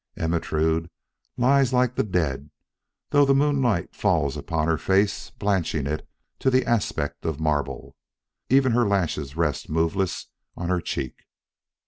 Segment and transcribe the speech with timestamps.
[0.17, 0.89] Ermentrude
[1.37, 2.49] lies like the dead,
[3.11, 7.95] though the moonlight falls full upon her face blanching it to the aspect of marble.
[8.49, 11.25] Even her lashes rest moveless on her cheek.